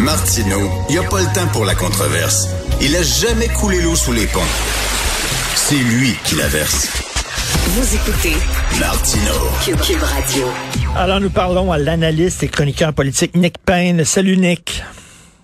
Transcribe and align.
Martineau, 0.00 0.70
il 0.88 0.92
n'y 0.92 0.98
a 0.98 1.08
pas 1.08 1.20
le 1.20 1.26
temps 1.34 1.46
pour 1.52 1.66
la 1.66 1.74
controverse. 1.74 2.48
Il 2.80 2.96
a 2.96 3.02
jamais 3.02 3.48
coulé 3.48 3.82
l'eau 3.82 3.94
sous 3.94 4.12
les 4.12 4.26
ponts. 4.26 4.40
C'est 5.54 5.76
lui 5.76 6.14
qui 6.24 6.36
la 6.36 6.48
verse. 6.48 6.88
Vous 7.66 7.94
écoutez 7.96 8.34
Martino. 8.80 9.32
Cube, 9.62 10.02
Radio. 10.02 10.46
Alors, 10.96 11.20
nous 11.20 11.28
parlons 11.28 11.70
à 11.70 11.76
l'analyste 11.76 12.42
et 12.42 12.48
chroniqueur 12.48 12.94
politique 12.94 13.36
Nick 13.36 13.58
Payne. 13.58 14.04
Salut, 14.04 14.38
Nick. 14.38 14.82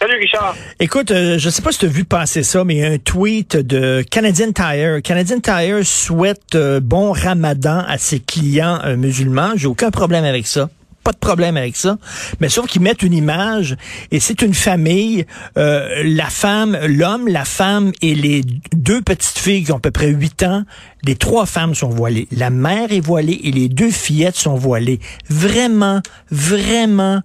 Salut 0.01 0.19
Richard. 0.19 0.57
Écoute, 0.81 1.11
euh, 1.11 1.39
je 1.39 1.51
sais 1.51 1.61
pas 1.61 1.73
si 1.73 1.81
tu 1.81 1.85
as 1.85 1.89
vu 1.89 2.05
passer 2.05 2.43
ça, 2.43 2.65
mais 2.65 2.77
il 2.77 2.81
y 2.81 2.85
a 2.85 2.91
un 2.91 2.99
tweet 2.99 3.57
de 3.57 4.03
Canadian 4.11 4.53
Tire. 4.53 5.03
Canadian 5.03 5.41
Tire 5.41 5.85
souhaite 5.85 6.55
euh, 6.55 6.81
bon 6.81 7.13
ramadan 7.13 7.85
à 7.87 7.99
ses 7.99 8.21
clients 8.21 8.81
euh, 8.85 8.97
musulmans. 8.97 9.53
J'ai 9.57 9.67
aucun 9.67 9.91
problème 9.91 10.25
avec 10.25 10.47
ça 10.47 10.71
pas 11.07 11.13
de 11.13 11.19
problème 11.19 11.57
avec 11.57 11.77
ça. 11.77 11.99
Mais 12.41 12.49
sauf 12.49 12.67
qu'ils 12.67 12.83
mettent 12.83 13.05
une 13.05 13.13
image 13.13 13.77
et 14.11 14.19
c'est 14.19 14.43
une 14.43 14.55
famille, 14.55 15.25
euh, 15.57 16.03
la 16.05 16.29
femme, 16.29 16.77
l'homme, 16.85 17.29
la 17.29 17.45
femme 17.45 17.93
et 18.03 18.17
les 18.17 18.43
deux 18.75 19.03
petites 19.03 19.39
filles 19.39 19.63
qui 19.63 19.71
ont 19.71 19.77
à 19.77 19.81
peu 19.81 19.93
près 19.93 20.09
8 20.09 20.43
ans. 20.43 20.65
Les 21.05 21.15
trois 21.15 21.47
femmes 21.47 21.77
sont 21.77 21.91
voilées. 21.91 22.27
La 22.33 22.51
mère 22.51 22.91
est 22.91 22.99
voilée 22.99 23.39
et 23.45 23.53
les 23.53 23.69
deux 23.69 23.93
fillettes 23.93 24.35
sont 24.35 24.57
voilées. 24.57 24.99
Vraiment, 25.31 26.01
vraiment. 26.33 27.23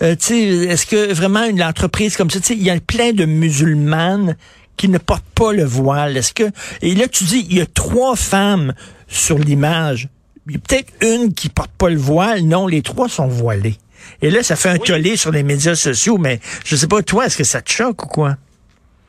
Euh, 0.00 0.14
est-ce 0.14 0.86
que 0.86 1.12
vraiment 1.12 1.44
une 1.44 1.60
entreprise 1.60 2.16
comme 2.16 2.30
ça, 2.30 2.38
il 2.50 2.62
y 2.62 2.70
a 2.70 2.78
plein 2.78 3.12
de 3.12 3.24
musulmanes 3.24 4.36
qui 4.76 4.88
ne 4.88 4.98
portent 4.98 5.24
pas 5.34 5.52
le 5.52 5.64
voile. 5.64 6.16
Est-ce 6.16 6.32
que 6.32 6.50
et 6.82 6.94
là 6.94 7.08
tu 7.08 7.24
dis 7.24 7.46
il 7.50 7.56
y 7.56 7.60
a 7.60 7.66
trois 7.66 8.14
femmes 8.14 8.74
sur 9.08 9.38
l'image 9.38 10.08
il 10.46 10.54
y 10.54 10.56
a 10.56 10.60
peut-être 10.60 10.92
une 11.02 11.34
qui 11.34 11.48
porte 11.48 11.72
pas 11.78 11.88
le 11.88 11.96
voile. 11.96 12.42
Non, 12.42 12.66
les 12.66 12.82
trois 12.82 13.08
sont 13.08 13.26
voilés. 13.28 13.76
Et 14.20 14.30
là, 14.30 14.42
ça 14.42 14.56
fait 14.56 14.68
un 14.68 14.78
tollé 14.78 15.16
sur 15.16 15.32
les 15.32 15.42
médias 15.42 15.74
sociaux, 15.74 16.18
mais 16.18 16.38
je 16.64 16.76
sais 16.76 16.88
pas, 16.88 17.02
toi, 17.02 17.26
est-ce 17.26 17.38
que 17.38 17.44
ça 17.44 17.62
te 17.62 17.70
choque 17.70 18.04
ou 18.04 18.08
quoi? 18.08 18.34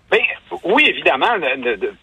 Ben, 0.09 0.21
oui, 0.63 0.85
évidemment, 0.87 1.37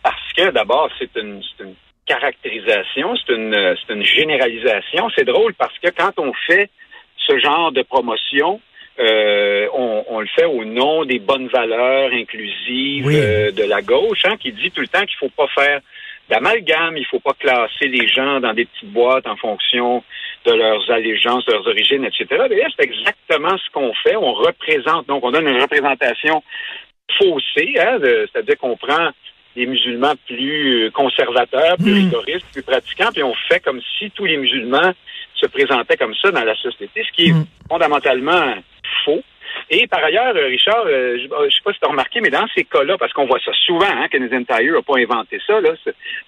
parce 0.03 0.33
que 0.37 0.51
d'abord, 0.51 0.91
c'est 0.99 1.11
une, 1.17 1.43
une, 1.61 1.75
caractérisation, 2.05 3.15
c'est 3.17 3.33
une, 3.33 3.77
une 3.89 4.05
généralisation. 4.05 5.09
C'est 5.17 5.25
drôle 5.25 5.55
parce 5.55 5.79
que 5.79 5.89
quand 5.91 6.13
on 6.19 6.33
fait 6.47 6.69
ce 7.17 7.39
genre 7.39 7.71
de 7.73 7.83
promotion, 7.83 8.61
euh, 8.99 9.69
on, 9.73 10.05
on, 10.09 10.21
le 10.21 10.27
fait 10.27 10.45
au 10.45 10.65
nom 10.65 11.05
des 11.05 11.19
bonnes 11.19 11.49
valeurs 11.49 12.11
inclusives 12.13 13.07
euh, 13.09 13.51
de 13.53 13.65
la 13.65 13.81
gauche, 13.81 14.25
hein, 14.25 14.37
qui 14.39 14.53
dit 14.53 14.71
tout 14.71 14.83
le 14.83 14.89
temps 14.89 15.05
qu'il 15.07 15.17
faut 15.19 15.31
pas 15.31 15.47
faire 15.55 15.81
d'amalgame. 16.33 16.97
Il 16.97 17.07
faut 17.07 17.21
pas 17.21 17.35
classer 17.39 17.89
les 17.89 18.09
gens 18.09 18.41
dans 18.41 18.55
des 18.55 18.65
petites 18.65 18.91
boîtes 18.91 19.27
en 19.27 19.37
fonction 19.37 20.03
de 20.47 20.53
leurs 20.53 20.91
allégeances, 20.91 21.45
de 21.45 21.53
leurs 21.53 21.67
origines, 21.69 22.05
etc. 22.05 22.27
D'ailleurs, 22.49 22.71
c'est 22.77 22.85
exactement 22.85 23.57
ce 23.59 23.71
qu'on 23.73 23.93
fait. 24.03 24.17
On 24.17 24.33
représente, 24.33 25.07
donc 25.07 25.25
on 25.25 25.31
donne 25.31 25.47
une 25.47 25.61
représentation 25.61 26.43
faussée, 27.19 27.75
hein, 27.79 27.99
c'est-à-dire 28.01 28.57
qu'on 28.59 28.77
prend 28.77 29.11
les 29.55 29.67
musulmans 29.67 30.15
plus 30.27 30.91
conservateurs, 30.93 31.77
plus 31.77 31.93
hmm. 31.93 32.05
rigoristes, 32.07 32.47
plus 32.53 32.63
pratiquants, 32.63 33.11
puis 33.13 33.23
on 33.23 33.35
fait 33.49 33.61
comme 33.61 33.83
si 33.99 34.11
tous 34.11 34.25
les 34.25 34.39
musulmans 34.39 34.93
se 35.35 35.47
présentaient 35.47 35.99
comme 35.99 36.15
ça 36.15 36.31
dans 36.31 36.45
la 36.45 36.57
société, 36.57 37.05
ce 37.05 37.13
qui 37.13 37.29
est 37.29 37.33
hmm. 37.33 37.45
fondamentalement 37.69 38.55
faux. 39.05 39.23
Et 39.71 39.87
par 39.87 40.03
ailleurs, 40.05 40.35
euh, 40.37 40.47
Richard, 40.47 40.85
euh, 40.87 41.19
je 41.19 41.25
ne 41.25 41.51
sais 41.51 41.63
pas 41.65 41.73
si 41.73 41.79
tu 41.79 41.87
as 41.87 41.91
remarqué, 41.91 42.21
mais 42.21 42.31
dans 42.31 42.47
ces 42.55 42.65
cas-là, 42.65 42.97
parce 42.99 43.13
qu'on 43.13 43.27
voit 43.27 43.41
ça 43.45 43.53
souvent, 43.67 43.87
hein, 43.87 44.09
Canadian 44.09 44.45
Tire 44.45 44.75
n'a 44.75 44.83
pas 44.83 44.99
inventé 44.99 45.39
ça, 45.47 45.61
là, 45.61 45.71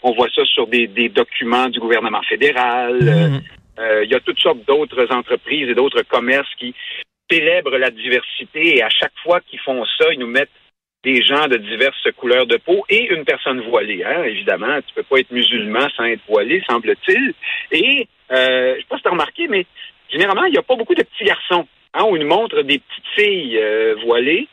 on 0.03 0.13
voit 0.13 0.29
ça 0.35 0.45
sur 0.45 0.67
des, 0.67 0.87
documents 1.09 1.69
du 1.69 1.81
gouvernement 1.81 2.23
fédéral. 2.23 2.99
Mm. 3.03 3.41
Euh, 3.79 4.05
il 4.05 4.11
y 4.11 4.15
a 4.15 4.21
toutes 4.21 4.39
sortes 4.39 4.65
d'autres 4.67 5.13
entreprises 5.13 5.69
et 5.69 5.75
d'autres 5.75 6.03
commerces 6.03 6.53
qui 6.59 6.75
célèbrent 7.31 7.77
la 7.77 7.91
diversité 7.91 8.77
et 8.79 8.83
à 8.83 8.89
chaque 8.89 9.17
fois 9.23 9.41
qu'ils 9.41 9.61
font 9.61 9.85
ça, 9.98 10.13
ils 10.13 10.19
nous 10.19 10.29
mettent 10.29 10.51
des 11.03 11.23
gens 11.23 11.47
de 11.48 11.57
diverses 11.57 12.09
couleurs 12.17 12.47
de 12.47 12.57
peau 12.57 12.85
et 12.89 13.13
une 13.13 13.25
personne 13.25 13.61
voilée. 13.61 14.03
Hein, 14.05 14.25
évidemment, 14.25 14.81
tu 14.87 14.95
peux 14.95 15.03
pas 15.03 15.19
être 15.19 15.31
musulman 15.31 15.87
sans 15.97 16.05
être 16.05 16.23
voilé, 16.27 16.63
semble-t-il. 16.67 17.35
Et 17.73 18.08
euh, 18.31 18.75
je 18.77 18.81
sais 18.81 18.87
pas 18.89 18.97
si 18.97 19.03
tu 19.03 19.08
as 19.08 19.13
remarqué, 19.13 19.48
mais 19.48 19.67
généralement, 20.11 20.45
il 20.45 20.53
n'y 20.53 20.58
a 20.58 20.63
pas 20.63 20.77
beaucoup 20.77 20.95
de 20.95 21.03
petits 21.03 21.25
garçons 21.25 21.67
hein, 21.95 22.05
où 22.05 22.17
ils 22.17 22.27
montrent 22.27 22.63
des 22.63 22.79
petites 22.79 23.09
filles 23.17 23.59
euh, 23.59 23.95
voilées. 24.05 24.49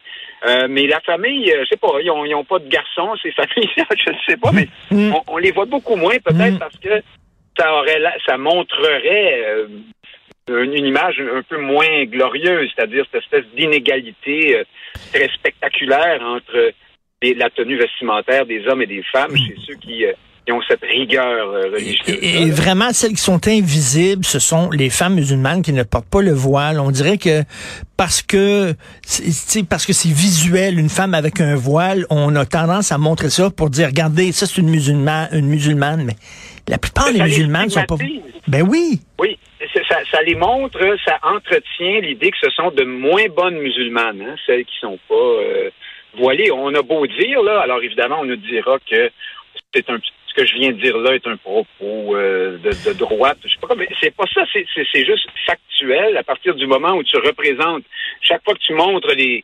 Euh, 0.47 0.67
mais 0.69 0.87
la 0.87 0.99
famille, 1.01 1.51
euh, 1.51 1.63
je 1.63 1.69
sais 1.69 1.77
pas, 1.77 1.89
ils 2.01 2.09
ont, 2.09 2.43
pas 2.43 2.59
de 2.59 2.67
garçons, 2.67 3.13
ces 3.21 3.31
familles 3.31 3.69
je 3.77 4.11
ne 4.11 4.17
sais 4.27 4.37
pas, 4.37 4.51
mais 4.51 4.67
mm. 4.89 5.13
on, 5.27 5.37
les 5.37 5.51
voit 5.51 5.65
beaucoup 5.65 5.95
moins 5.95 6.17
peut-être 6.17 6.55
mm. 6.55 6.59
parce 6.59 6.77
que 6.77 7.01
ça 7.57 7.73
aurait 7.75 8.01
ça 8.25 8.37
montrerait 8.37 9.67
une, 10.49 10.73
image 10.73 11.19
un 11.19 11.43
peu 11.43 11.57
moins 11.57 12.05
glorieuse, 12.05 12.71
c'est-à-dire 12.75 13.05
cette 13.11 13.21
espèce 13.21 13.45
d'inégalité 13.55 14.63
très 15.13 15.27
spectaculaire 15.27 16.23
entre 16.23 16.71
la 17.21 17.49
tenue 17.51 17.77
vestimentaire 17.77 18.47
des 18.47 18.65
hommes 18.67 18.81
et 18.81 18.87
des 18.87 19.03
femmes 19.03 19.35
chez 19.35 19.55
ceux 19.67 19.75
qui 19.75 20.05
qui 20.45 20.51
ont 20.51 20.61
cette 20.67 20.81
rigueur 20.81 21.51
religieuse. 21.51 22.19
Et, 22.21 22.49
vraiment, 22.49 22.91
celles 22.91 23.11
qui 23.11 23.21
sont 23.21 23.47
invisibles, 23.47 24.25
ce 24.25 24.39
sont 24.39 24.69
les 24.71 24.89
femmes 24.89 25.15
musulmanes 25.15 25.61
qui 25.61 25.73
ne 25.73 25.83
portent 25.83 26.09
pas 26.09 26.21
le 26.21 26.31
voile. 26.31 26.79
On 26.79 26.91
dirait 26.91 27.17
que 27.17 27.43
parce 27.97 28.21
que 28.21 28.73
c'est 29.03 29.67
parce 29.67 29.85
que 29.85 29.93
c'est 29.93 30.09
visuel, 30.09 30.79
une 30.79 30.89
femme 30.89 31.13
avec 31.13 31.39
un 31.39 31.55
voile, 31.55 32.05
on 32.09 32.35
a 32.35 32.45
tendance 32.45 32.91
à 32.91 32.97
montrer 32.97 33.29
ça 33.29 33.49
pour 33.51 33.69
dire, 33.69 33.87
regardez, 33.87 34.31
ça 34.31 34.47
c'est 34.47 34.61
une 34.61 34.69
musulmane, 34.69 35.29
une 35.33 35.47
musulmane, 35.47 36.03
mais 36.03 36.15
la 36.67 36.77
plupart 36.77 37.11
des 37.11 37.21
musulmanes 37.21 37.69
sont 37.69 37.83
pas. 37.83 37.95
Ben 38.47 38.63
oui. 38.67 38.99
Oui. 39.19 39.37
Ça, 39.87 39.99
ça, 40.11 40.21
les 40.23 40.35
montre, 40.35 40.79
ça 41.05 41.19
entretient 41.21 41.99
l'idée 42.01 42.31
que 42.31 42.37
ce 42.41 42.49
sont 42.49 42.71
de 42.71 42.83
moins 42.83 43.27
bonnes 43.29 43.59
musulmanes, 43.59 44.21
hein, 44.21 44.35
celles 44.45 44.65
qui 44.65 44.77
sont 44.79 44.97
pas 45.07 45.15
euh, 45.15 45.69
voilées. 46.17 46.51
On 46.51 46.73
a 46.73 46.81
beau 46.81 47.05
dire 47.05 47.43
là, 47.43 47.61
alors 47.61 47.81
évidemment 47.83 48.21
on 48.21 48.25
nous 48.25 48.37
dira 48.37 48.79
que 48.89 49.11
c'est 49.73 49.89
un 49.89 49.99
petit 49.99 50.11
ce 50.31 50.41
que 50.41 50.47
je 50.47 50.55
viens 50.55 50.71
de 50.71 50.81
dire 50.81 50.97
là 50.97 51.15
est 51.15 51.27
un 51.27 51.37
propos 51.37 52.15
euh, 52.15 52.57
de, 52.57 52.93
droite. 52.93 53.37
Je 53.43 53.49
sais 53.49 53.67
pas 53.67 53.75
mais 53.75 53.87
c'est 53.99 54.15
pas 54.15 54.25
ça, 54.33 54.43
c'est 54.53 55.05
juste 55.05 55.27
factuel 55.45 56.17
à 56.17 56.23
partir 56.23 56.55
du 56.55 56.67
moment 56.67 56.93
où 56.93 57.03
tu 57.03 57.17
représentes, 57.17 57.83
chaque 58.21 58.43
fois 58.43 58.53
que 58.53 58.59
tu 58.59 58.73
montres 58.73 59.13
les, 59.15 59.43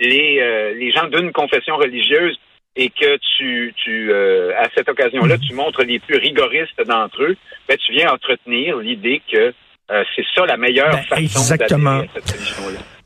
les, 0.00 0.38
euh, 0.40 0.74
les 0.74 0.90
gens 0.92 1.08
d'une 1.08 1.32
confession 1.32 1.76
religieuse 1.76 2.38
et 2.76 2.90
que 2.90 3.18
tu, 3.36 3.74
tu 3.82 4.12
euh, 4.12 4.52
à 4.56 4.68
cette 4.74 4.88
occasion-là, 4.88 5.36
tu 5.38 5.54
montres 5.54 5.82
les 5.82 5.98
plus 5.98 6.16
rigoristes 6.16 6.80
d'entre 6.86 7.22
eux, 7.22 7.36
ben, 7.68 7.76
tu 7.76 7.92
viens 7.92 8.12
entretenir 8.12 8.76
l'idée 8.78 9.20
que 9.30 9.52
c'est 9.88 10.24
ça 10.34 10.44
la 10.46 10.56
meilleure 10.56 10.90
ben, 10.90 11.02
façon 11.04 11.22
exactement. 11.22 12.00
à 12.00 12.04
cette. 12.14 12.36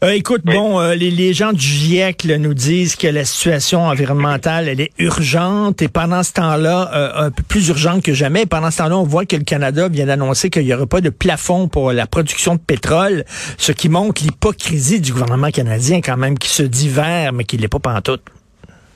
Euh, 0.02 0.10
écoute, 0.14 0.42
bon, 0.42 0.80
euh, 0.80 0.96
les, 0.96 1.12
les, 1.12 1.32
gens 1.32 1.52
du 1.52 1.64
GIEC 1.64 2.24
nous 2.24 2.54
disent 2.54 2.96
que 2.96 3.06
la 3.06 3.24
situation 3.24 3.82
environnementale, 3.82 4.66
elle 4.66 4.80
est 4.80 4.90
urgente 4.98 5.80
et 5.80 5.86
pendant 5.86 6.24
ce 6.24 6.32
temps-là, 6.32 6.90
euh, 6.92 7.26
un 7.26 7.30
peu 7.30 7.44
plus 7.44 7.68
urgente 7.68 8.02
que 8.02 8.12
jamais. 8.12 8.44
Pendant 8.44 8.72
ce 8.72 8.78
temps-là, 8.78 8.98
on 8.98 9.04
voit 9.04 9.26
que 9.26 9.36
le 9.36 9.44
Canada 9.44 9.88
vient 9.88 10.06
d'annoncer 10.06 10.50
qu'il 10.50 10.64
n'y 10.64 10.74
aura 10.74 10.88
pas 10.88 11.00
de 11.00 11.10
plafond 11.10 11.68
pour 11.68 11.92
la 11.92 12.08
production 12.08 12.56
de 12.56 12.60
pétrole, 12.60 13.22
ce 13.58 13.70
qui 13.70 13.88
montre 13.88 14.24
l'hypocrisie 14.24 15.00
du 15.00 15.12
gouvernement 15.12 15.52
canadien 15.52 16.00
quand 16.00 16.16
même, 16.16 16.36
qui 16.36 16.48
se 16.48 16.64
dit 16.64 16.88
vert, 16.88 17.32
mais 17.32 17.44
qui 17.44 17.56
ne 17.56 17.62
l'est 17.62 17.68
pas 17.68 17.78
pantoute. 17.78 18.22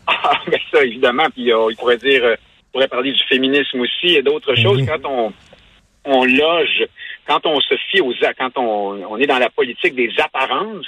Ah, 0.09 0.39
mais 0.49 0.59
ça, 0.73 0.85
évidemment. 0.85 1.27
Puis 1.33 1.51
il 1.51 1.77
pourrait 1.79 1.99
dire, 1.99 2.23
on 2.25 2.73
pourrait 2.73 2.89
parler 2.89 3.13
du 3.13 3.21
féminisme 3.29 3.81
aussi 3.81 4.15
et 4.15 4.23
d'autres 4.23 4.55
ben 4.55 4.63
choses. 4.63 4.85
Quand 4.87 5.09
on, 5.09 5.33
on 6.05 6.25
loge 6.25 6.85
quand 7.27 7.45
on 7.47 7.61
se 7.61 7.75
fie 7.91 8.01
aux 8.01 8.13
quand 8.39 8.57
on, 8.57 9.03
on 9.09 9.19
est 9.19 9.27
dans 9.27 9.39
la 9.39 9.51
politique 9.51 9.95
des 9.95 10.11
apparences 10.19 10.87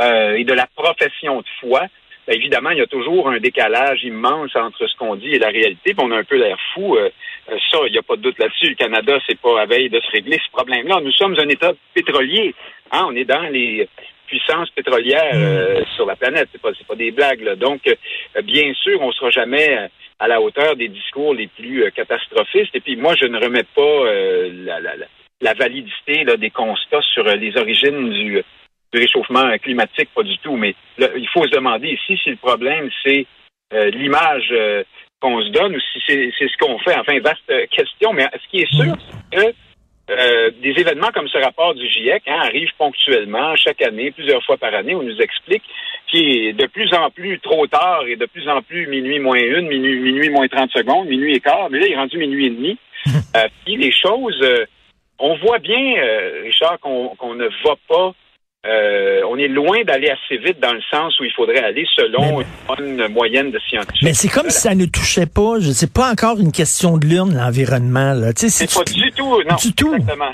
euh, 0.00 0.34
et 0.34 0.44
de 0.44 0.52
la 0.52 0.66
profession 0.74 1.40
de 1.40 1.46
foi, 1.60 1.82
bien 2.26 2.36
évidemment, 2.36 2.70
il 2.70 2.78
y 2.78 2.82
a 2.82 2.86
toujours 2.86 3.28
un 3.28 3.38
décalage 3.38 4.02
immense 4.04 4.54
entre 4.56 4.86
ce 4.86 4.96
qu'on 4.96 5.16
dit 5.16 5.34
et 5.34 5.38
la 5.38 5.48
réalité. 5.48 5.94
Puis 5.94 6.04
on 6.04 6.10
a 6.10 6.18
un 6.18 6.24
peu 6.24 6.36
l'air 6.36 6.58
fou. 6.74 6.96
Euh, 6.96 7.10
euh, 7.50 7.56
ça, 7.70 7.78
il 7.86 7.92
n'y 7.92 7.98
a 7.98 8.02
pas 8.02 8.16
de 8.16 8.22
doute 8.22 8.38
là-dessus. 8.38 8.70
Le 8.70 8.74
Canada, 8.74 9.18
c'est 9.26 9.38
pas 9.38 9.60
à 9.60 9.66
veille 9.66 9.90
de 9.90 10.00
se 10.00 10.10
régler 10.10 10.38
ce 10.44 10.50
problème-là. 10.52 11.00
Nous 11.02 11.12
sommes 11.12 11.38
un 11.38 11.48
État 11.48 11.72
pétrolier. 11.94 12.54
Hein? 12.92 13.06
On 13.08 13.16
est 13.16 13.24
dans 13.24 13.48
les 13.50 13.88
puissances 14.26 14.70
pétrolières 14.70 15.34
mm. 15.34 15.84
sur 15.96 16.06
la 16.06 16.16
planète. 16.16 16.48
C'est 16.52 16.62
pas, 16.62 16.70
pas 16.86 16.94
des 16.94 17.10
blagues. 17.10 17.42
Là. 17.42 17.56
Donc, 17.56 17.82
bien 18.44 18.72
sûr, 18.74 19.00
on 19.00 19.10
sera 19.12 19.30
jamais 19.30 19.90
à 20.20 20.28
la 20.28 20.40
hauteur 20.40 20.76
des 20.76 20.88
discours 20.88 21.34
les 21.34 21.48
plus 21.48 21.90
catastrophistes. 21.92 22.74
Et 22.74 22.80
puis, 22.80 22.96
moi, 22.96 23.14
je 23.20 23.26
ne 23.26 23.38
remets 23.38 23.64
pas 23.74 24.04
la, 24.64 24.80
la, 24.80 24.96
la 24.96 25.06
la 25.40 25.54
validité 25.54 26.24
des 26.36 26.50
constats 26.50 27.02
sur 27.12 27.26
euh, 27.26 27.36
les 27.36 27.56
origines 27.56 28.10
du, 28.10 28.42
réchauffement 28.92 29.56
climatique, 29.58 30.08
pas 30.14 30.24
du 30.24 30.36
tout. 30.38 30.56
Mais 30.56 30.74
il 30.98 31.28
faut 31.32 31.44
se 31.44 31.50
demander 31.50 31.88
ici 31.88 32.20
si 32.22 32.30
le 32.30 32.36
problème, 32.36 32.90
c'est 33.04 33.24
euh, 33.72 33.88
l'image 33.90 34.48
euh, 34.50 34.82
qu'on 35.20 35.40
se 35.42 35.50
donne 35.50 35.76
ou 35.76 35.80
si 35.80 36.00
c'est 36.06 36.48
ce 36.48 36.56
qu'on 36.58 36.78
fait. 36.80 36.98
Enfin, 36.98 37.18
vaste 37.20 37.68
question. 37.70 38.12
Mais 38.12 38.26
ce 38.32 38.48
qui 38.50 38.62
est 38.62 38.74
sûr, 38.74 38.96
c'est 39.32 39.36
que 39.36 39.54
des 40.60 40.80
événements 40.80 41.12
comme 41.14 41.28
ce 41.28 41.38
rapport 41.38 41.72
du 41.74 41.88
GIEC 41.88 42.24
hein, 42.26 42.40
arrivent 42.42 42.72
ponctuellement, 42.76 43.54
chaque 43.54 43.80
année, 43.80 44.10
plusieurs 44.10 44.42
fois 44.44 44.56
par 44.56 44.74
année. 44.74 44.96
On 44.96 45.04
nous 45.04 45.20
explique 45.20 45.62
qu'il 46.08 46.46
est 46.48 46.52
de 46.52 46.66
plus 46.66 46.92
en 46.92 47.10
plus 47.10 47.38
trop 47.38 47.68
tard 47.68 48.02
et 48.08 48.16
de 48.16 48.26
plus 48.26 48.48
en 48.48 48.60
plus 48.60 48.88
minuit 48.88 49.20
moins 49.20 49.38
une, 49.38 49.68
minuit, 49.68 50.00
minuit 50.00 50.30
moins 50.30 50.48
30 50.48 50.72
secondes, 50.72 51.06
minuit 51.06 51.36
et 51.36 51.40
quart. 51.40 51.70
Mais 51.70 51.78
là, 51.78 51.86
il 51.86 51.92
est 51.92 51.96
rendu 51.96 52.18
minuit 52.18 52.46
et 52.46 52.50
demi. 52.50 52.78
puis 53.64 53.76
les 53.76 53.92
choses 53.92 54.42
on 55.20 55.36
voit 55.38 55.58
bien, 55.58 55.96
euh, 55.98 56.42
Richard, 56.44 56.78
qu'on 56.80 57.34
ne 57.34 57.46
va 57.64 57.74
pas 57.88 58.12
euh, 58.66 59.22
on 59.26 59.38
est 59.38 59.48
loin 59.48 59.84
d'aller 59.84 60.10
assez 60.10 60.36
vite 60.36 60.60
dans 60.60 60.74
le 60.74 60.82
sens 60.90 61.18
où 61.18 61.24
il 61.24 61.32
faudrait 61.32 61.64
aller 61.64 61.86
selon 61.96 62.42
une 62.78 63.08
moyenne 63.08 63.50
de 63.50 63.58
scientifiques. 63.58 64.02
Mais 64.02 64.12
c'est 64.12 64.28
comme 64.28 64.50
si 64.50 64.60
ça 64.60 64.74
ne 64.74 64.84
touchait 64.84 65.24
pas, 65.24 65.60
je 65.60 65.70
sais 65.70 65.86
pas 65.90 66.10
encore 66.10 66.38
une 66.38 66.52
question 66.52 66.98
de 66.98 67.06
l'urne, 67.06 67.34
l'environnement. 67.34 68.12
Là. 68.12 68.34
Tu 68.34 68.50
sais, 68.50 68.66
c'est 68.66 68.78
pas 68.78 68.84
du 68.84 69.10
tout, 69.12 69.42
non. 69.48 69.56
Du 69.56 69.72
tout. 69.72 69.94
Exactement. 69.94 70.30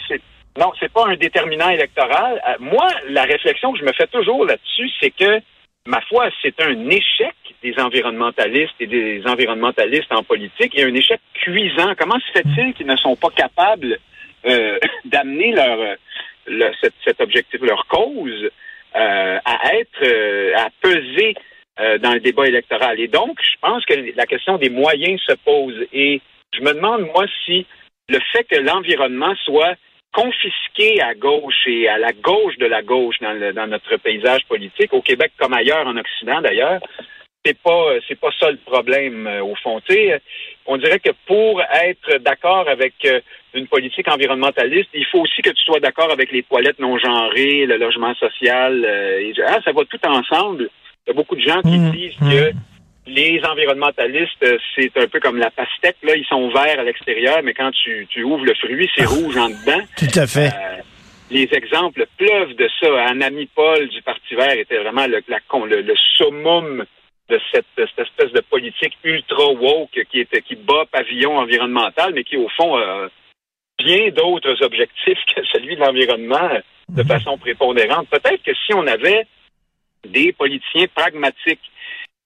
Non, 0.59 0.73
c'est 0.81 0.93
pas 0.93 1.06
un 1.06 1.17
déterminant 1.17 1.69
électoral. 1.69 2.43
Euh, 2.49 2.55
moi, 2.59 2.88
la 3.11 3.23
réflexion 3.23 3.73
que 3.73 3.79
je 3.79 3.85
me 3.85 3.93
fais 3.93 4.09
toujours 4.09 4.44
là-dessus, 4.44 4.91
c'est 5.00 5.11
que, 5.11 5.41
ma 5.87 6.00
foi, 6.00 6.29
c'est 6.43 6.61
un 6.61 6.88
échec 6.88 7.35
des 7.62 7.75
environnementalistes 7.79 8.75
et 8.81 8.88
des 8.88 9.23
environnementalistes 9.27 10.12
en 10.12 10.25
politique 10.25 10.77
et 10.77 10.83
un 10.83 10.94
échec 10.94 11.21
cuisant. 11.35 11.93
Comment 11.97 12.19
se 12.19 12.41
fait-il 12.41 12.75
qu'ils 12.75 12.87
ne 12.87 12.97
sont 12.97 13.15
pas 13.15 13.31
capables 13.31 13.99
euh, 14.44 14.79
d'amener 15.05 15.53
leur 15.53 15.97
cet, 17.05 17.21
objectif, 17.21 17.61
leur 17.61 17.87
cause, 17.87 18.50
euh, 18.94 19.38
à 19.44 19.75
être, 19.75 20.03
euh, 20.03 20.55
à 20.56 20.69
peser 20.81 21.35
euh, 21.81 21.99
dans 21.99 22.12
le 22.12 22.21
débat 22.21 22.47
électoral. 22.47 23.00
Et 23.00 23.09
donc, 23.09 23.38
je 23.43 23.56
pense 23.61 23.85
que 23.85 23.94
la 24.17 24.27
question 24.27 24.59
des 24.59 24.71
moyens 24.71 25.21
se 25.27 25.35
pose. 25.35 25.87
Et 25.93 26.21
je 26.55 26.61
me 26.62 26.73
demande, 26.73 27.03
moi, 27.15 27.27
si 27.44 27.67
le 28.09 28.19
fait 28.33 28.44
que 28.44 28.56
l'environnement 28.56 29.35
soit 29.44 29.75
confisqué 30.12 31.03
à 31.03 31.15
gauche 31.15 31.67
et 31.67 31.88
à 31.88 31.99
la 31.99 32.12
gauche 32.12 32.56
de 32.56 32.67
la 32.67 32.83
gauche 32.83 33.17
dans 33.21 33.67
notre 33.67 33.97
paysage 33.97 34.47
politique, 34.47 34.94
au 34.94 35.03
Québec 35.03 35.33
comme 35.38 35.53
ailleurs 35.53 35.87
en 35.87 35.97
Occident 35.97 36.41
d'ailleurs, 36.41 36.81
c'est 37.46 37.58
pas 37.58 37.84
c'est 38.08 38.19
pas 38.19 38.31
ça 38.38 38.50
le 38.50 38.58
problème 38.58 39.31
au 39.43 39.54
fond. 39.62 39.81
on 40.66 40.76
dirait 40.76 40.98
que 40.98 41.12
pour 41.26 41.62
être 41.62 42.19
d'accord 42.19 42.69
avec 42.69 42.94
une 43.56 43.66
politique 43.66 44.08
environnementaliste, 44.08 44.90
il 44.94 45.04
faut 45.06 45.20
aussi 45.20 45.43
que 45.43 45.50
tu 45.50 45.64
sois 45.64 45.81
d'accord 45.81 46.10
avec 46.12 46.31
les 46.31 46.43
toilettes 46.43 46.78
non 46.78 46.98
genrées, 46.98 47.66
le 47.66 47.78
logement 47.78 48.14
social. 48.14 48.84
Euh, 48.84 49.32
ah, 49.46 49.58
ça 49.64 49.72
va 49.72 49.82
tout 49.84 50.06
ensemble. 50.06 50.69
Il 51.06 51.10
y 51.10 51.12
a 51.12 51.14
beaucoup 51.14 51.37
de 51.37 51.40
gens 51.40 51.62
qui 51.62 51.78
mmh, 51.78 51.90
disent 51.93 52.20
mmh. 52.20 52.31
que 52.31 52.52
les 53.06 53.40
environnementalistes, 53.44 54.42
euh, 54.42 54.58
c'est 54.75 54.96
un 54.99 55.06
peu 55.06 55.20
comme 55.20 55.38
la 55.38 55.50
pastèque. 55.50 55.96
Là, 56.02 56.16
ils 56.16 56.26
sont 56.26 56.49
verts 56.49 56.81
à 56.81 56.84
l'extérieur, 56.84 57.40
mais 57.42 57.54
quand 57.54 57.70
tu, 57.72 58.22
ouvres 58.22 58.44
le 58.44 58.54
fruit, 58.54 58.90
c'est 58.94 59.04
rouge 59.04 59.37
en 59.37 59.49
dedans. 59.49 59.82
Tout 59.96 60.19
à 60.19 60.26
fait. 60.26 60.49
Euh, 60.49 60.82
les 61.31 61.49
exemples 61.52 62.06
pleuvent 62.16 62.54
de 62.54 62.69
ça. 62.81 63.06
Anami 63.06 63.49
Paul 63.54 63.88
du 63.88 64.02
Parti 64.02 64.34
vert 64.34 64.58
était 64.58 64.78
vraiment 64.78 65.06
le, 65.06 65.22
le, 65.81 65.94
summum 66.16 66.84
de 67.28 67.40
cette, 67.52 67.67
espèce 67.76 68.32
de 68.32 68.40
politique 68.40 68.96
ultra 69.05 69.50
woke 69.52 69.99
qui 70.11 70.20
était 70.20 70.43
qui 70.43 70.55
bat 70.56 70.84
pavillon 70.90 71.38
environnemental, 71.38 72.12
mais 72.14 72.25
qui 72.25 72.37
au 72.37 72.49
fond 72.50 72.76
bien 73.78 74.11
d'autres 74.11 74.62
objectifs 74.62 75.19
que 75.34 75.44
celui 75.52 75.76
de 75.76 75.81
l'environnement 75.81 76.50
de 76.88 77.02
mhm. 77.02 77.08
façon 77.08 77.38
prépondérante. 77.38 78.08
Peut-être 78.08 78.43
que 78.43 78.55
si 78.55 78.75
on 78.75 78.87
avait 78.87 79.26
des 80.06 80.32
politiciens 80.32 80.87
pragmatiques 80.94 81.70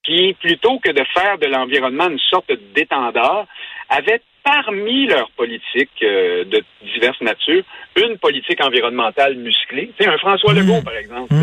qui, 0.04 0.34
plutôt 0.40 0.78
que 0.78 0.90
de 0.90 1.04
faire 1.14 1.38
de 1.38 1.46
l'environnement 1.46 2.08
une 2.08 2.18
sorte 2.18 2.52
d'étendard, 2.74 3.46
avaient 3.88 4.22
parmi 4.42 5.06
leurs 5.06 5.30
politiques 5.32 6.02
euh, 6.02 6.44
de 6.44 6.62
diverses 6.82 7.20
natures 7.20 7.64
une 7.96 8.16
politique 8.18 8.64
environnementale 8.64 9.36
musclée. 9.36 9.92
Tu 9.98 10.04
sais, 10.04 10.10
un 10.10 10.18
François 10.18 10.54
Legault, 10.54 10.78
mhm. 10.78 10.84
par 10.84 10.96
exemple. 10.96 11.34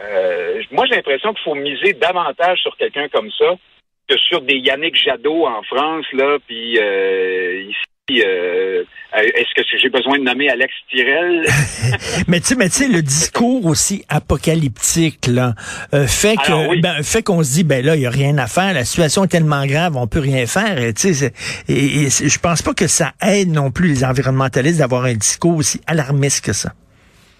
Euh, 0.00 0.62
moi, 0.72 0.84
j'ai 0.86 0.96
l'impression 0.96 1.32
qu'il 1.32 1.44
faut 1.44 1.54
miser 1.54 1.92
davantage 1.94 2.58
sur 2.60 2.76
quelqu'un 2.76 3.08
comme 3.08 3.30
ça 3.38 3.56
que 4.08 4.16
sur 4.18 4.40
des 4.42 4.56
Yannick 4.56 4.96
Jadot 4.96 5.46
en 5.46 5.62
France, 5.62 6.06
là, 6.12 6.38
puis 6.46 6.78
euh, 6.78 7.62
ici, 7.62 8.22
euh, 8.24 8.84
est-ce 9.14 9.52
que 9.54 9.78
j'ai 9.82 9.88
besoin 9.88 10.18
de 10.18 10.22
nommer 10.22 10.48
Alex 10.48 10.72
Tirel? 10.90 11.44
mais 12.28 12.38
tu 12.38 12.54
sais, 12.54 12.88
le 12.88 13.02
discours 13.02 13.66
aussi 13.66 14.04
apocalyptique 14.08 15.26
là 15.26 15.54
euh, 15.92 16.06
fait 16.06 16.36
que 16.36 16.80
ben, 16.80 17.02
fait 17.02 17.24
qu'on 17.24 17.42
se 17.42 17.52
dit 17.54 17.64
ben 17.64 17.84
là 17.84 17.96
il 17.96 18.02
y 18.02 18.06
a 18.06 18.10
rien 18.10 18.38
à 18.38 18.46
faire, 18.46 18.74
la 18.74 18.84
situation 18.84 19.24
est 19.24 19.28
tellement 19.28 19.66
grave, 19.66 19.96
on 19.96 20.06
peut 20.06 20.20
rien 20.20 20.46
faire. 20.46 20.76
Tu 20.94 21.14
sais, 21.14 21.32
et, 21.68 22.08
je 22.08 22.38
pense 22.38 22.62
pas 22.62 22.74
que 22.74 22.86
ça 22.86 23.12
aide 23.20 23.50
non 23.50 23.72
plus 23.72 23.88
les 23.88 24.04
environnementalistes 24.04 24.78
d'avoir 24.78 25.04
un 25.04 25.14
discours 25.14 25.56
aussi 25.56 25.80
alarmiste 25.88 26.44
que 26.44 26.52
ça. 26.52 26.72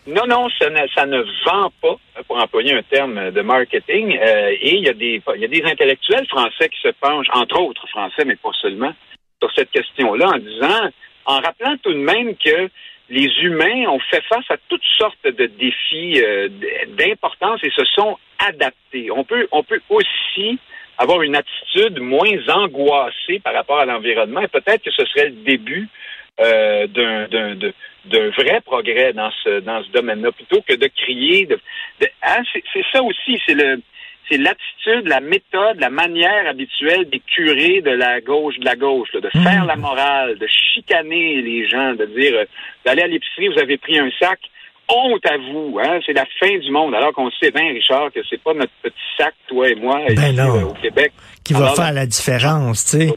Non, 0.06 0.22
non, 0.28 0.48
ça 0.50 0.70
ne, 0.70 0.86
ça 0.94 1.04
ne 1.04 1.20
vend 1.44 1.72
pas, 1.82 1.96
pour 2.28 2.36
employer 2.40 2.74
un 2.74 2.82
terme 2.82 3.32
de 3.32 3.40
marketing. 3.42 4.16
Euh, 4.16 4.50
et 4.60 4.76
il 4.76 4.84
y 4.84 4.88
a 4.88 4.92
des 4.92 5.20
il 5.34 5.40
y 5.40 5.44
a 5.44 5.48
des 5.48 5.64
intellectuels 5.64 6.26
français 6.28 6.68
qui 6.68 6.80
se 6.80 6.92
penchent, 7.00 7.26
entre 7.32 7.60
autres 7.60 7.88
français, 7.88 8.24
mais 8.24 8.36
pas 8.36 8.52
seulement, 8.60 8.92
sur 9.40 9.52
cette 9.54 9.70
question-là, 9.72 10.28
en 10.28 10.38
disant 10.38 10.90
en 11.24 11.40
rappelant 11.40 11.76
tout 11.82 11.92
de 11.92 11.98
même 11.98 12.36
que 12.36 12.70
les 13.08 13.28
humains 13.42 13.88
ont 13.88 13.98
fait 13.98 14.22
face 14.28 14.44
à 14.48 14.56
toutes 14.68 14.84
sortes 14.96 15.24
de 15.24 15.46
défis 15.46 16.22
euh, 16.22 16.48
d'importance 16.96 17.60
et 17.64 17.70
se 17.70 17.84
sont 17.84 18.16
adaptés. 18.38 19.10
On 19.10 19.24
peut, 19.24 19.48
on 19.50 19.62
peut 19.62 19.80
aussi 19.88 20.58
avoir 20.98 21.22
une 21.22 21.36
attitude 21.36 22.00
moins 22.00 22.38
angoissée 22.48 23.40
par 23.42 23.54
rapport 23.54 23.78
à 23.78 23.84
l'environnement 23.84 24.40
et 24.40 24.48
peut-être 24.48 24.82
que 24.82 24.90
ce 24.90 25.04
serait 25.06 25.26
le 25.26 25.44
début 25.44 25.88
euh, 26.40 26.86
d'un 26.86 28.30
vrai 28.30 28.60
progrès 28.64 29.12
dans 29.12 29.30
ce 29.42 29.60
dans 29.60 29.82
ce 29.82 29.90
domaine-là 29.90 30.32
plutôt 30.32 30.60
que 30.62 30.74
de 30.74 30.86
crier 30.86 31.46
de, 31.46 31.58
hein, 32.22 32.42
c'est 32.52 32.84
ça 32.92 33.02
aussi 33.02 33.40
c'est 33.46 33.54
le 33.54 33.80
c'est 34.30 34.38
l'attitude, 34.38 35.06
la 35.06 35.20
méthode, 35.20 35.78
la 35.78 35.90
manière 35.90 36.48
habituelle 36.48 37.08
des 37.08 37.20
curés 37.20 37.80
de 37.80 37.90
la 37.90 38.20
gauche, 38.20 38.58
de 38.58 38.64
la 38.64 38.76
gauche, 38.76 39.10
de 39.12 39.28
faire 39.30 39.64
mmh. 39.64 39.68
la 39.68 39.76
morale, 39.76 40.38
de 40.38 40.46
chicaner 40.46 41.42
les 41.42 41.68
gens, 41.68 41.94
de 41.94 42.06
dire 42.06 42.34
euh, 42.34 42.44
d'aller 42.84 43.02
à 43.02 43.06
l'épicerie, 43.06 43.48
vous 43.48 43.60
avez 43.60 43.78
pris 43.78 43.98
un 43.98 44.10
sac, 44.18 44.40
honte 44.88 45.24
à 45.26 45.36
vous, 45.36 45.78
hein, 45.82 46.00
c'est 46.04 46.12
la 46.12 46.26
fin 46.40 46.58
du 46.58 46.70
monde, 46.70 46.94
alors 46.94 47.12
qu'on 47.12 47.30
sait 47.30 47.50
bien, 47.50 47.68
Richard, 47.68 48.12
que 48.12 48.20
c'est 48.28 48.42
pas 48.42 48.54
notre 48.54 48.72
petit 48.82 48.94
sac, 49.16 49.34
toi 49.48 49.68
et 49.68 49.74
moi, 49.74 50.00
ben 50.08 50.32
ici, 50.32 50.40
euh, 50.40 50.70
au 50.70 50.74
Québec. 50.74 51.12
Qui 51.46 51.52
va 51.52 51.74
faire 51.74 51.92
la 51.92 52.06
différence, 52.06 52.86
tu 52.86 52.98
sais. 52.98 53.14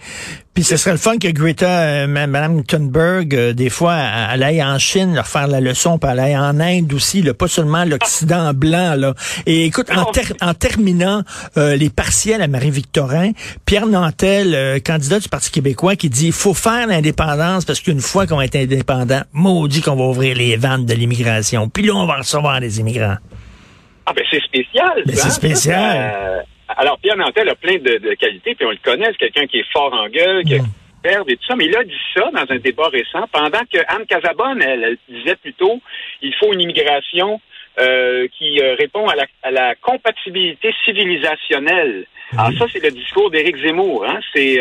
Puis 0.53 0.63
ce 0.63 0.77
serait 0.77 0.91
le 0.91 0.97
fun 0.97 1.17
que 1.17 1.29
Greta, 1.29 1.67
euh, 1.67 2.07
Mme 2.07 2.63
Thunberg, 2.63 3.33
euh, 3.33 3.53
des 3.53 3.69
fois, 3.69 3.95
elle 4.31 4.43
aille 4.43 4.61
en 4.63 4.77
Chine 4.77 5.15
leur 5.15 5.25
faire 5.25 5.47
la 5.47 5.61
leçon, 5.61 5.97
puis 5.97 6.11
elle 6.11 6.19
aille 6.19 6.37
en 6.37 6.59
Inde 6.59 6.93
aussi, 6.93 7.21
là, 7.21 7.33
pas 7.33 7.47
seulement 7.47 7.85
l'Occident 7.85 8.53
blanc. 8.53 8.95
Là. 8.95 9.13
Et 9.45 9.65
écoute, 9.65 9.87
en, 9.89 10.11
en 10.47 10.53
terminant 10.53 11.23
les 11.55 11.89
partiels 11.89 12.41
à 12.41 12.47
Marie-Victorin, 12.47 13.31
Pierre 13.65 13.87
Nantel, 13.87 14.81
candidat 14.83 15.19
du 15.19 15.29
Parti 15.29 15.49
québécois, 15.49 15.95
qui 15.95 16.09
dit 16.09 16.27
il 16.27 16.33
faut 16.33 16.53
faire 16.53 16.87
l'indépendance 16.87 17.65
parce 17.65 17.79
qu'une 17.79 18.01
fois 18.01 18.27
qu'on 18.27 18.41
est 18.41 18.55
indépendant, 18.55 19.21
maudit 19.33 19.81
qu'on 19.81 19.95
va 19.95 20.03
ouvrir 20.03 20.35
les 20.35 20.55
vannes 20.55 20.85
de 20.85 20.93
l'immigration. 20.93 21.69
Puis 21.69 21.83
là, 21.83 21.93
on 21.95 22.05
va 22.05 22.17
recevoir 22.17 22.59
des 22.59 22.79
immigrants. 22.79 23.17
Ah 24.05 24.13
ben 24.15 24.23
c'est 24.29 24.41
spécial. 24.41 25.03
c'est 25.05 25.25
hein? 25.25 25.29
spécial. 25.29 26.11
Euh, 26.15 26.41
alors 26.77 26.99
Pierre 26.99 27.17
Nantel 27.17 27.49
a 27.49 27.55
plein 27.55 27.77
de, 27.77 28.13
qualités, 28.15 28.55
puis 28.55 28.65
on 28.65 28.71
le 28.71 28.77
connaît, 28.83 29.07
c'est 29.07 29.17
quelqu'un 29.17 29.47
qui 29.47 29.59
est 29.59 29.71
fort 29.71 29.93
en 29.93 30.07
gueule, 30.07 30.43
qui 30.43 30.55
a 30.55 30.59
et 31.03 31.37
tout 31.37 31.45
ça, 31.47 31.55
mais 31.55 31.65
il 31.65 31.75
a 31.75 31.83
dit 31.83 31.93
ça 32.13 32.29
dans 32.33 32.45
un 32.49 32.57
débat 32.57 32.89
récent, 32.89 33.25
pendant 33.31 33.61
que 33.71 33.77
Anne 33.87 34.05
Casabonne, 34.05 34.61
elle, 34.61 34.97
disait 35.07 35.35
plutôt, 35.35 35.79
il 36.21 36.33
faut 36.35 36.51
une 36.53 36.61
immigration 36.61 37.39
euh, 37.79 38.27
qui 38.37 38.59
euh, 38.59 38.75
répond 38.75 39.07
à 39.07 39.15
la, 39.15 39.25
à 39.43 39.51
la 39.51 39.75
compatibilité 39.75 40.73
civilisationnelle. 40.83 42.05
Alors 42.37 42.51
ça, 42.57 42.65
c'est 42.71 42.83
le 42.83 42.91
discours 42.91 43.31
d'Éric 43.31 43.57
Zemmour. 43.57 44.05
Hein? 44.05 44.19
C'est 44.33 44.59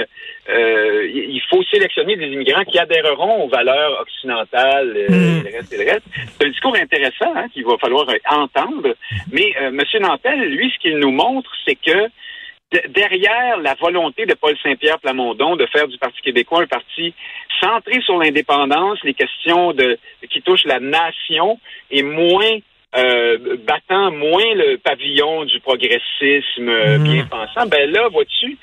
euh, 0.49 1.07
il 1.13 1.43
faut 1.51 1.63
sélectionner 1.65 2.17
des 2.17 2.29
immigrants 2.29 2.65
qui 2.65 2.79
adhéreront 2.79 3.45
aux 3.45 3.49
valeurs 3.49 4.01
occidentales 4.01 4.95
euh, 4.97 5.09
hmm. 5.09 5.47
et 5.47 5.51
le 5.51 5.57
reste 5.57 5.73
et 5.73 5.85
le 5.85 5.91
reste. 5.91 6.07
C'est 6.15 6.47
un 6.47 6.51
discours 6.51 6.77
intéressant 6.77 7.33
hein, 7.35 7.49
qu'il 7.53 7.67
va 7.67 7.77
falloir 7.79 8.07
entendre. 8.31 8.95
Mais 9.31 9.55
euh, 9.61 9.69
M. 9.69 9.83
Nantel, 10.01 10.41
lui, 10.41 10.73
ce 10.75 10.79
qu'il 10.81 10.99
nous 10.99 11.11
montre, 11.11 11.51
c'est 11.67 11.75
que 11.75 12.09
derrière 12.89 13.59
la 13.59 13.75
volonté 13.75 14.27
de 14.27 14.35
Paul 14.35 14.57
Saint-Pierre 14.63 14.99
Plamondon 14.99 15.57
de 15.57 15.67
faire 15.67 15.89
du 15.89 15.99
Parti 15.99 16.21
québécois 16.23 16.63
un 16.63 16.67
parti 16.67 17.15
centré 17.61 18.01
sur 18.03 18.19
l'indépendance, 18.19 18.99
les 19.05 19.15
questions 19.15 19.73
de 19.73 19.99
qui 20.31 20.43
touchent 20.43 20.67
la 20.67 20.81
nation 20.81 21.59
et 21.91 22.03
moins 22.03 22.59
euh, 22.97 23.57
battant 23.67 24.11
moins 24.11 24.55
le 24.55 24.77
pavillon 24.79 25.45
du 25.45 25.61
progressisme 25.61 26.71
hmm. 26.71 27.05
bien 27.05 27.27
pensant, 27.27 27.67
ben 27.67 27.91
là, 27.91 28.09
vois-tu, 28.09 28.57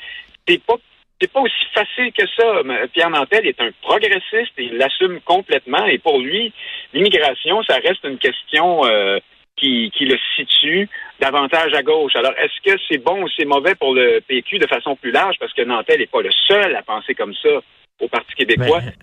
c'est 0.47 0.63
pas 0.63 0.75
c'est 1.21 1.31
pas 1.31 1.41
aussi 1.41 1.65
facile 1.73 2.11
que 2.11 2.27
ça. 2.27 2.61
Pierre 2.93 3.09
Nantel 3.09 3.47
est 3.47 3.61
un 3.61 3.71
progressiste 3.81 4.51
et 4.57 4.65
il 4.65 4.77
l'assume 4.77 5.21
complètement. 5.21 5.85
Et 5.85 5.97
pour 5.97 6.19
lui, 6.19 6.51
l'immigration, 6.93 7.63
ça 7.63 7.75
reste 7.75 8.03
une 8.03 8.17
question 8.17 8.85
euh, 8.85 9.19
qui, 9.55 9.91
qui 9.95 10.05
le 10.05 10.17
situe 10.35 10.89
davantage 11.19 11.73
à 11.73 11.83
gauche. 11.83 12.15
Alors, 12.15 12.33
est-ce 12.37 12.69
que 12.69 12.77
c'est 12.89 12.97
bon 12.97 13.23
ou 13.23 13.29
c'est 13.29 13.45
mauvais 13.45 13.75
pour 13.75 13.93
le 13.93 14.19
PQ 14.27 14.59
de 14.59 14.67
façon 14.67 14.95
plus 14.95 15.11
large? 15.11 15.37
Parce 15.39 15.53
que 15.53 15.61
Nantel 15.61 15.99
n'est 15.99 16.07
pas 16.07 16.21
le 16.21 16.31
seul 16.47 16.75
à 16.75 16.81
penser 16.81 17.15
comme 17.15 17.33
ça 17.35 17.61
au 18.01 18.07
Parti 18.09 18.33
québécois. 18.35 18.81
Ben, 18.81 18.93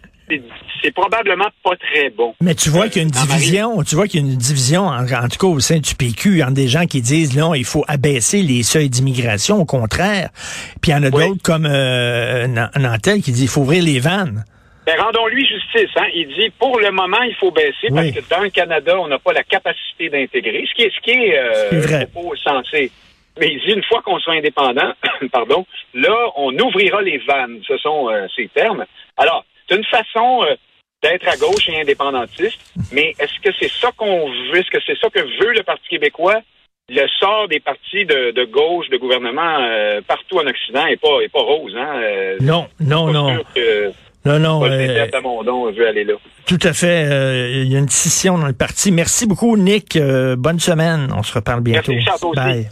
c'est 0.82 0.92
probablement 0.92 1.48
pas 1.62 1.76
très 1.76 2.10
bon. 2.10 2.34
Mais 2.40 2.54
tu 2.54 2.70
vois 2.70 2.88
qu'il 2.88 3.02
y 3.02 3.04
a 3.04 3.08
une 3.08 3.10
division, 3.10 3.82
tu 3.82 3.94
vois 3.94 4.06
qu'il 4.06 4.20
y 4.20 4.24
a 4.24 4.26
une 4.26 4.36
division, 4.36 4.86
en, 4.86 5.04
tout 5.04 5.38
cas 5.38 5.46
au 5.46 5.60
sein 5.60 5.78
du 5.78 5.94
PQ, 5.94 6.42
entre 6.42 6.52
des 6.52 6.68
gens 6.68 6.86
qui 6.86 7.00
disent 7.02 7.36
non, 7.36 7.54
il 7.54 7.64
faut 7.64 7.84
abaisser 7.88 8.42
les 8.42 8.62
seuils 8.62 8.88
d'immigration, 8.88 9.60
au 9.60 9.64
contraire. 9.64 10.30
Puis 10.80 10.90
il 10.90 10.94
y 10.94 10.96
en 10.96 11.02
a 11.02 11.10
d'autres 11.10 11.42
comme 11.42 11.66
euh, 11.66 12.46
Nantel 12.78 13.22
qui 13.22 13.32
dit 13.32 13.42
il 13.42 13.48
faut 13.48 13.62
ouvrir 13.62 13.82
les 13.82 14.00
vannes. 14.00 14.44
Ben, 14.86 15.00
rendons-lui 15.00 15.46
justice. 15.46 15.90
Hein? 15.96 16.08
Il 16.12 16.26
dit, 16.28 16.50
pour 16.58 16.80
le 16.80 16.90
moment, 16.90 17.22
il 17.22 17.34
faut 17.36 17.52
baisser 17.52 17.88
parce 17.94 18.10
que 18.10 18.28
dans 18.28 18.40
le 18.40 18.50
Canada, 18.50 18.98
on 18.98 19.06
n'a 19.06 19.18
pas 19.18 19.32
la 19.32 19.44
capacité 19.44 20.08
d'intégrer, 20.08 20.64
ce 20.68 20.74
qui 20.74 20.82
est, 20.82 20.90
ce 20.90 21.00
qui 21.00 21.10
est, 21.10 21.38
euh, 21.38 21.80
vrai. 21.80 22.08
sensé. 22.42 22.90
Mais 23.38 23.48
il 23.48 23.60
dit, 23.60 23.72
une 23.74 23.84
fois 23.84 24.02
qu'on 24.02 24.18
sera 24.18 24.36
indépendant, 24.36 24.92
pardon, 25.32 25.64
là, 25.94 26.14
on 26.36 26.52
ouvrira 26.58 27.00
les 27.00 27.18
vannes. 27.18 27.60
Ce 27.66 27.76
sont 27.78 28.10
euh, 28.10 28.26
ces 28.34 28.48
termes. 28.48 28.84
Alors, 29.16 29.44
c'est 29.68 29.76
une 29.76 29.84
façon 29.84 30.42
euh, 30.44 30.54
d'être 31.02 31.28
à 31.28 31.36
gauche 31.36 31.68
et 31.68 31.80
indépendantiste, 31.80 32.58
mais 32.92 33.14
est-ce 33.18 33.40
que 33.42 33.54
c'est 33.58 33.70
ça 33.70 33.90
qu'on 33.96 34.26
veut? 34.28 34.58
Est-ce 34.58 34.70
que 34.70 34.78
c'est 34.86 34.98
ça 34.98 35.08
que 35.10 35.20
veut 35.20 35.52
le 35.52 35.62
Parti 35.62 35.88
québécois? 35.88 36.40
Le 36.88 37.06
sort 37.20 37.48
des 37.48 37.60
partis 37.60 38.04
de, 38.04 38.32
de 38.32 38.44
gauche, 38.44 38.88
de 38.90 38.96
gouvernement 38.98 39.58
euh, 39.60 40.00
partout 40.06 40.38
en 40.38 40.46
Occident 40.46 40.84
est 40.86 40.96
pas, 41.00 41.20
est 41.22 41.28
pas 41.32 41.40
rose. 41.40 41.74
Hein? 41.76 42.00
Euh, 42.02 42.36
Non, 42.40 42.66
non, 42.80 43.06
non. 43.12 43.38
que 43.54 43.86
Non, 44.24 44.38
non. 44.38 44.60
Paul 44.60 44.72
euh, 44.72 44.76
veut 44.76 45.86
aller 45.88 46.04
là. 46.04 46.14
tout 46.46 46.58
à 46.62 46.72
fait. 46.72 47.06
euh, 47.10 47.62
Il 47.64 47.72
y 47.72 47.76
a 47.76 47.78
une 47.78 47.88
scission 47.88 48.36
dans 48.36 48.48
le 48.48 48.52
parti. 48.52 48.90
Merci 48.92 49.26
beaucoup, 49.26 49.56
Nick. 49.56 49.96
Euh, 49.96 50.36
bonne 50.36 50.60
semaine. 50.60 51.08
On 51.16 51.22
se 51.22 51.32
reparle 51.32 51.60
bientôt. 51.62 51.92
Merci, 51.92 52.24
aussi. 52.24 52.36
Bye. 52.36 52.68